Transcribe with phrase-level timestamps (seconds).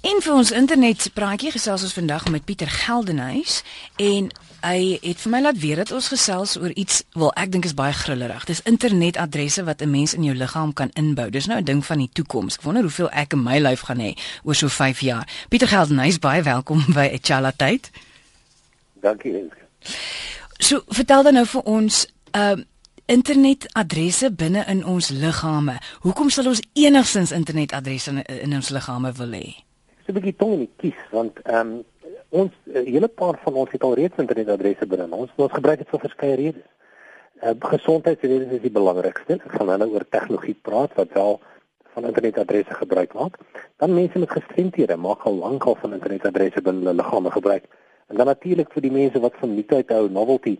[0.00, 3.58] En vir ons internet praatjie gesels ons vandag met Pieter Geldenhuys
[4.00, 4.30] en
[4.64, 7.76] hy het vir my laat weet dat ons gesels oor iets wel ek dink is
[7.76, 8.46] baie grillerig.
[8.48, 11.28] Dis internetadresse wat 'n mens in jou liggaam kan inbou.
[11.30, 12.54] Dis nou 'n ding van die toekoms.
[12.56, 15.28] Ek wonder hoeveel ek in my lyf gaan hê oor so 5 jaar.
[15.48, 17.90] Pieter Geldenhuys, baie welkom by Echala tyd.
[19.00, 19.50] Dankie.
[20.58, 22.56] So vertel dan nou vir ons uh
[23.06, 25.78] internetadresse binne in ons liggame.
[26.00, 29.69] Hoekom sal ons enigsins internetadresse in, in ons liggame wil hê?
[30.10, 31.84] 'n bietjie tong in die kies want ehm um,
[32.30, 35.30] ons 'n hele paar van ons het al reeds internetadresse binne ons.
[35.36, 36.66] Ons gebruik dit vir verskeie redes.
[37.42, 39.34] Uh, Gesondheidsredes is die belangrikste.
[39.34, 41.40] Ek gaan nou oor tegnologie praat wat wel
[41.94, 43.38] van internetadresse gebruik maak.
[43.76, 47.64] Dan mense met gestremthede maak al lank al van internetadresse binne hulle liggame gebruik.
[48.06, 50.58] En dan natuurlik vir die mense wat van nuutheid hou, novelty,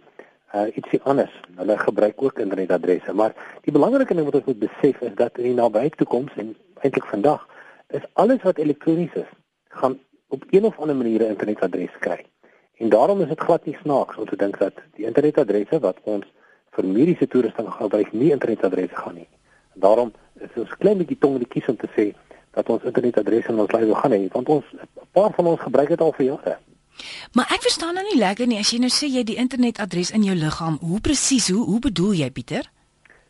[0.55, 1.35] uh ietsie anders.
[1.57, 3.35] Hulle gebruik ook internetadresse, maar
[3.66, 7.07] die belangrike ding wat ons moet besef is dat in die nabye toekoms en eintlik
[7.07, 7.46] vandag
[7.91, 9.30] is alles wat elektronies is,
[9.70, 9.98] gaan
[10.29, 12.24] op een of ander manier 'n internetadres kry.
[12.76, 16.24] En daarom is dit glad nie snaaks om te dink dat die internetadresse wat ons
[16.71, 19.29] vir mediese toerusting gebruik nie internetadresse gaan nie.
[19.74, 22.07] En daarom is ons klein bietjie tong in die kies om te sê
[22.57, 25.88] dat ons internetadresse in ons lewe gaan hê, want ons 'n paar van ons gebruik
[25.88, 26.59] dit al vir jare.
[27.32, 30.23] Maar ek verstaan nou nie lekker nie as jy nou sê jy die internetadres in
[30.23, 30.79] jou liggaam.
[30.80, 31.48] Hoe presies?
[31.48, 32.71] Hoe hoe bedoel jy, Pieter?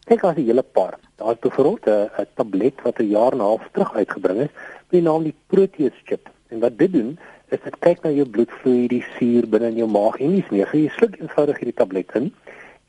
[0.09, 0.99] Kyk as 'n hele paar.
[1.17, 4.91] Daar is byvoorbeeld 'n tablet wat 'n jaar en 'n half terug uitgebring is, met
[4.99, 6.31] die naam die Proteus chip.
[6.49, 9.89] En wat dit doen, is dit kyk na jou bloedvloei, die suur binne in jou
[9.91, 10.71] maag en dis meer.
[10.73, 12.33] Jy sluk eenvoudig hierdie tablet in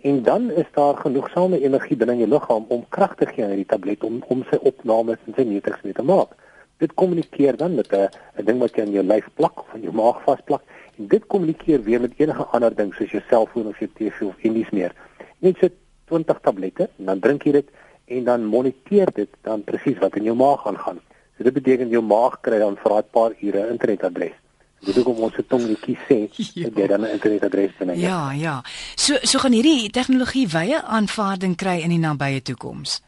[0.01, 3.53] en dan is daar genoegsame energie binne in jou liggaam om krag te gee aan
[3.53, 6.33] hierdie tablet om om sy opnames en sy metings mee te maak.
[6.81, 8.09] Dit kommunikeer dan met 'n
[8.45, 10.61] ding wat jy aan jou lyf plak of aan jou maag vasplak
[10.97, 14.35] en dit kommunikeer weer met enige ander ding soos jou selfoon of jou TV of
[14.41, 14.93] enigiets meer.
[15.39, 15.69] Net so
[16.11, 17.71] 20 tablette en dan drink jy dit
[18.11, 20.99] en dan moniteer dit dan presies wat in jou maag aangaan.
[21.37, 24.35] So dit beteken jou maag kry dan vir 'n paar ure internetadres.
[24.81, 26.63] Dit is om ons se tongetjie sê ja.
[26.67, 27.97] dat jy dan 'n internetadres het.
[27.97, 28.61] Ja, ja.
[28.95, 33.01] So so gaan hierdie tegnologie wye aanvaarding kry in die nabye toekoms.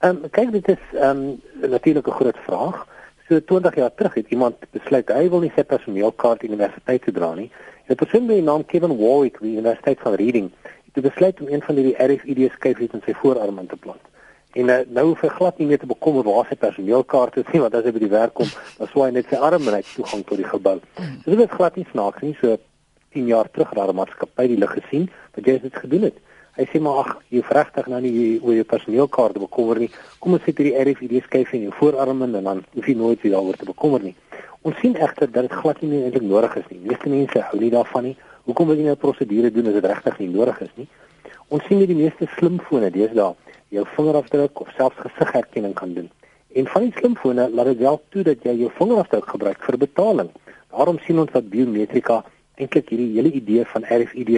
[0.00, 2.86] Ehm um, kyk dit is ehm um, natuurlik 'n groot vraag.
[3.28, 7.34] So 20 jaar terug het iemand besluit hy wil nie sy personeelkaart universiteit toe dra
[7.34, 7.50] nie.
[7.88, 10.50] 'n Persoon met die naam Kevin Warwick die Universiteit van Reading
[10.96, 14.02] het besluit om een van hierdie RFID skyfies in sy voorarm in te plant.
[14.56, 17.60] En uh, nou hoef hy glad nie meer te bekommer waar sy personeelkaart is nie,
[17.60, 18.48] want as hy by die werk kom,
[18.78, 20.78] dan swaai net sy arm en hy toegang tot die gebou.
[20.96, 22.32] So dit is glad nie snaaks nie.
[22.40, 22.56] So
[23.16, 26.16] 10 jaar terug het daar 'n maatskappy die lig gesien wat jy dit gedoen het.
[26.56, 29.90] Hy sê maar ag, jy vragtig nou nie oor jou personeelkaart bekommer nie.
[30.20, 33.32] Kom ons sit hierdie RFID skyf in jou voorarm en dan hoef jy nooit weer
[33.32, 34.14] daaroor te bekommer nie.
[34.62, 36.80] Ons sien egter dat dit glad nie eintlik nodig is nie.
[36.88, 38.16] Meeste mense hou nie daarvan nie.
[38.46, 40.86] Hoekom wil jy nou prosedure doen as dit regtig nie nodig is nie?
[41.50, 43.32] Ons sien met die meeste slimfone deesdae
[43.74, 46.06] jou vingerafdruk of selfs gesigherkenning kan doen.
[46.54, 50.30] En van die slimfone laat dit wel toe dat jy jou vingerafdruk gebruik vir betaling.
[50.70, 52.20] Daarom sien ons dat biometrika
[52.54, 54.32] eintlik hierdie hele idee van RFID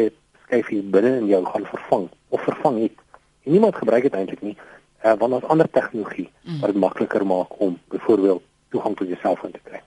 [0.46, 2.96] skyfie binne in jou gaan vervang of vervang het.
[3.44, 4.56] En niemand gebruik dit eintlik nie,
[5.04, 6.60] uh, want daar's ander tegnologie mm.
[6.62, 8.42] wat dit makliker maak om byvoorbeeld
[8.72, 9.84] toegang tot jou selfoon te kry.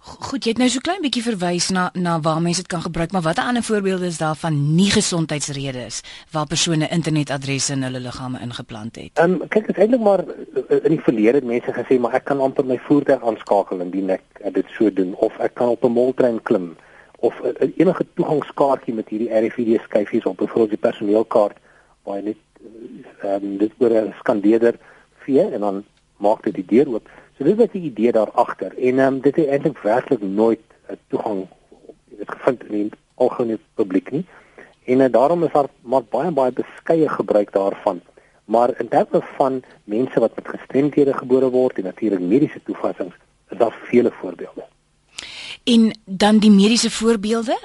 [0.00, 3.12] Goed, jy het nou so klein bietjie verwys na na waar mense dit kan gebruik,
[3.12, 8.40] maar watter ander voorbeelde is daar van nie gesondheidsredes waar persone internetadresse in hulle liggame
[8.40, 9.18] ingeplant het?
[9.18, 12.24] Ehm um, kyk, dit eintlik maar eh, in die verlede het mense gesê maar ek
[12.30, 15.92] kan amper my voertuig aanskakel indien ek dit so doen of ek kan op 'n
[15.92, 16.76] moltrein klim
[17.24, 21.56] of uh, enige toegangskaartjie met hierdie RFID skyfies op byvoorbeeld die personeelkaart
[22.04, 22.40] waar jy net
[23.22, 24.78] ehm um, dit oor 'n skandeerder
[25.24, 25.84] vee en dan
[26.16, 27.10] maak dit die deur oop.
[27.36, 30.60] So dit is die idee daar agter en ehm um, dit het eintlik werklik nooit
[30.60, 31.46] 'n uh, toegang
[32.18, 34.24] dit gevind in die algemene publiek nie.
[34.84, 38.00] En uh, daarom is daar maar baie baie beskeie gebruik daarvan.
[38.44, 43.14] Maar in terme van mense wat met gestremdhede gebore word en natuurlik mediese toepassings,
[43.50, 44.64] is daar vele voorbeelde.
[45.64, 47.58] En dan die mediese voorbeelde?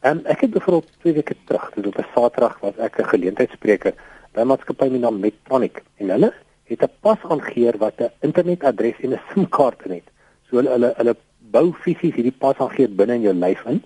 [0.00, 3.94] Ehm, ek het byvoorbeeld twee weke terug, dis op 'n Saterdag was ek 'n geleentheidsspreker
[4.32, 6.32] by 'n maatskappy met naam Medtronic en hulle
[6.70, 10.06] het 'n pas aangeheer wat 'n internetadres en 'n SIM-kaart het.
[10.48, 13.82] So hulle hulle hulle bou fisies hierdie pas aangeheer binne in jou lyf in.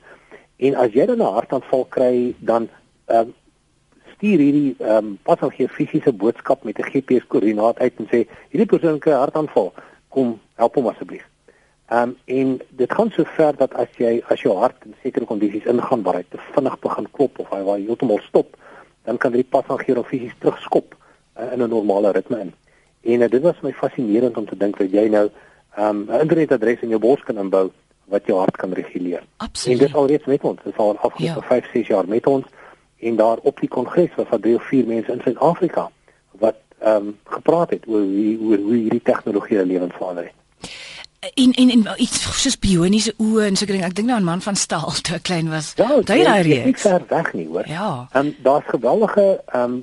[0.56, 2.69] En as jy dan 'n hartaanval kry, dan
[3.06, 3.35] ehm um,
[4.14, 8.26] stuur hierdie ehm um, pas aangeheer fisiese boodskap met 'n GPS koördinaat uit en sê
[8.50, 9.73] hierdie persoon kry 'n hartaanval,
[10.09, 11.26] kom help hom asseblief.
[11.88, 15.25] Ehm um, en dit gaan so ver dat as jy as jou hart in sekere
[15.25, 18.56] kondisies ingaan waar hy te vinnig begin klop of hy waar heeltemal stop,
[19.05, 20.94] dan kan dit pas aan gee fisies terugskop
[21.38, 22.53] uh, in 'n normale ritme in.
[23.05, 25.29] En uh, dit was my fascinerend om te dink dat jy nou
[25.75, 27.71] ehm um, 'n internetadres in jou bors kan inbou
[28.05, 29.23] wat jou hart kan reguleer.
[29.37, 29.79] Absoluut.
[29.79, 31.47] En dit al reeds met ons, dit al afgelope ja.
[31.47, 32.45] 5, 6 jaar met ons
[32.99, 35.91] en daar op die kongres was daar drie of vier mense in Suid-Afrika
[36.31, 40.35] wat ehm um, gepraat het oor hoe hoe hierdie tegnologie hulle lewens verander het.
[41.35, 43.85] en en en iets soos bioniese oë en so ding.
[43.85, 45.73] Ek dink nou aan man van staal toe ek klein was.
[45.81, 46.83] Ja, daai nie reeks?
[46.83, 47.69] ver weg nie, hoor.
[47.69, 48.07] Ja.
[48.12, 49.83] Ehm um, daar's geweldige ehm um,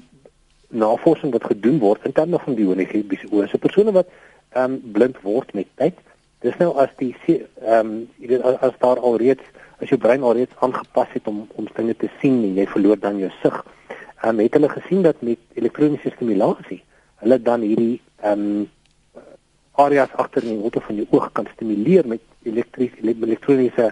[0.72, 3.48] navorsing wat gedoen word in terme van bioniese oë.
[3.50, 4.10] So persone wat
[4.52, 6.00] ehm um, blind word met tyd,
[6.44, 9.44] dis nou as die ehm um, jy weet as, daar alreeds
[9.82, 13.20] as jou brein alreeds aangepas het om om dinge te sien en jy verloor dan
[13.22, 13.64] jou sig.
[14.24, 16.82] Ehm um, het hulle gesien dat met elektroniese stimulasie
[17.24, 18.70] hulle dan hierdie ehm um,
[19.82, 23.92] areas agter in die holte van jou oog kan stimuleer met elektries elektroniese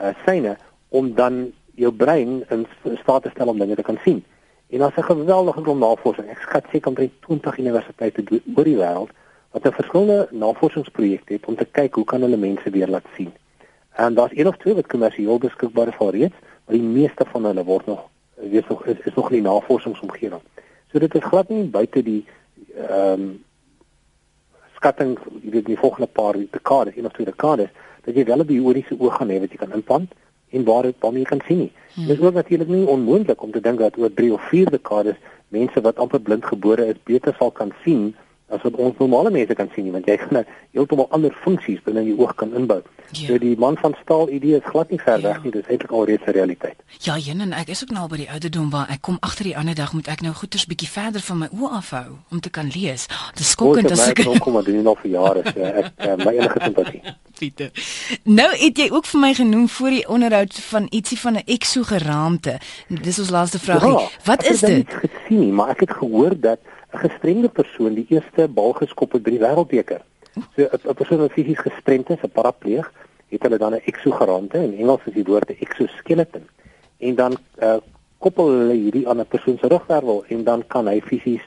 [0.00, 0.56] uh, seine
[0.88, 1.46] om dan
[1.76, 2.66] jou brein in
[3.02, 4.22] staat te stel om dinge te kan sien.
[4.70, 6.28] En daar's 'n geweldige klomp navorsing.
[6.28, 8.24] Ek skat seker omtrent 20 universiteite
[8.54, 9.10] oor die wêreld
[9.50, 13.32] wat 'n verskillende navorsingsprojekte het om te kyk hoe kan hulle mense weer laat sien.
[13.92, 16.34] En daar's een of twee wat kommersieel beskikbaar is alreeds,
[16.64, 20.40] maar die meeste van hulle word nog weet nog is, is nog in die navorsingsomgewing.
[20.90, 22.24] So dit is glad nie buite die
[22.88, 23.44] ehm um,
[24.76, 27.68] skatting jy weet die volgende paar dekades, een of twee dekades,
[28.04, 30.12] dat jy wel 'n bioniese oog gaan hê wat jy kan implant
[30.50, 31.72] en waar dit waarmee jy kan sien nie.
[31.94, 32.06] Hmm.
[32.06, 35.16] Dit is ook natuurlik nie onmoontlik om te dink dat oor 3 of 4 dekades
[35.48, 38.14] mense wat amper blind gebore is beter sal kan sien
[38.48, 41.80] as wat ons normale mense kan sien nie, want jy gaan nou heeltemal ander funksies
[41.82, 42.82] binne in jou oog kan inbou.
[43.10, 43.26] Ja.
[43.26, 45.22] So die man van staal idee is glad nie ver Ja.
[45.28, 46.76] weg nie, dis eintlik alreeds 'n realiteit.
[47.00, 49.56] Ja, Jen en ek is ook nou by die ouderdom waar ek kom agter die
[49.56, 52.70] ander dag moet ek nou goeters bietjie verder van my oë afhou om te kan
[52.74, 53.06] lees.
[53.34, 56.32] Dit is skokkend as ek kom maar doen al vir jare, so ek uh, my
[56.34, 57.02] enige simpatie.
[57.38, 57.70] Pieter.
[58.24, 62.58] Nou het jy ook vir my genoem voor die onderhoud van ietsie van 'n exogeraamte.
[62.88, 64.08] Dis ons laaste vraagie.
[64.24, 64.86] Wat ek is het dit?
[64.86, 66.58] dit gesien nie, maar ek het gehoor dat
[66.92, 70.00] 'n gestremde persoon die eerste bal geskop het by die wêreldbeker.
[70.56, 72.92] So 'n persoon wat fisies gestremd is, 'n parapleeg,
[73.28, 76.48] het hulle dan 'n exogeraamte, in Engels is die woord 'n exoskeleton.
[76.98, 77.76] En dan uh,
[78.18, 81.42] koppel hulle hierdie aan 'n persoon se rugwervel en dan kan hy fisies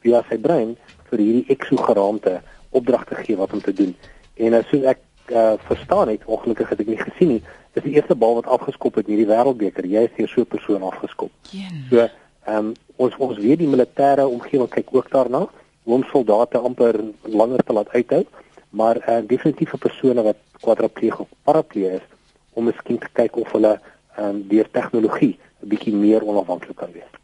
[0.00, 0.76] via sy brein
[1.10, 2.40] vir hierdie exogeraamte
[2.70, 3.96] opdragte gee wat om te doen.
[4.34, 4.98] En as soos ek
[5.30, 7.42] uh, verstaan het, ongelukkig het ek nie gesien nie,
[7.72, 10.46] is die eerste bal wat afgeskop het in hierdie wêreldbeker, jy is deur so 'n
[10.46, 11.30] persoon afgeskop.
[11.50, 11.86] Jen.
[11.90, 12.08] So,
[12.44, 15.46] ehm um, ons ons weet die militêre omgewing kyk ook daarna
[15.82, 18.26] hoe om soldate amper langer te laat uithou,
[18.70, 22.06] maar eh uh, definitief 'n persone wat kwadripleeg of parapleeg is
[22.52, 23.80] om miskien te kyk of hulle
[24.16, 27.21] ehm um, deur tegnologie 'n bietjie meer onafhanklik kan wees.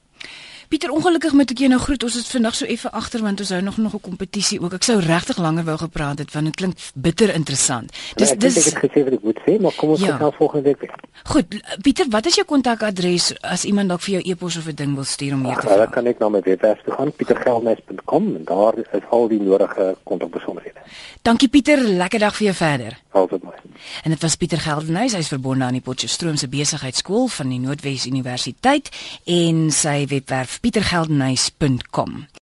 [0.68, 2.02] Pieter, ongelukkig moet ek jou nou groet.
[2.04, 4.74] Ons is vandag so effe agter want ons hou nog nog 'n kompetisie ook.
[4.74, 7.92] Ek sou regtig langer wou gepraat het want dit klink bitter interessant.
[8.16, 10.16] Dis ek dis ek het gesê wat ek moet sê, maar kom ons Ja.
[10.16, 10.94] gesels volgende week weer.
[11.24, 11.46] Goed,
[11.82, 15.04] Pieter, wat is jou kontakadres as iemand dalk vir jou e-pos of 'n ding wil
[15.04, 15.86] stuur om meer te vra?
[15.86, 20.78] kan net na my webwerf toe gaan, pietergeldnes.com en daar is al die nodige kontakbesonderhede.
[21.22, 22.98] Dankie Pieter, lekker dag vir jou verder.
[23.12, 23.56] Altyd mooi.
[24.04, 28.88] En dit was Pieter Geldenhuys, hy's verbonde aan die Potchefstroomse besigheidskool van die Noordwes Universiteit
[29.24, 32.28] en sy webwerf pietergeldenhuys.com.